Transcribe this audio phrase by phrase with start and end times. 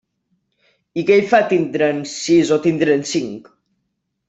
[1.01, 3.55] I què hi fa tindre'n sis o tindre'n cinc?